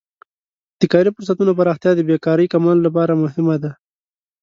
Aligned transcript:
د 0.79 0.81
کاري 0.93 1.09
فرصتونو 1.15 1.51
پراختیا 1.59 1.91
د 1.95 1.99
بیکارۍ 2.09 2.47
کمولو 2.53 2.85
لپاره 2.87 3.13
مهمه 3.23 3.55
ده. 3.63 3.71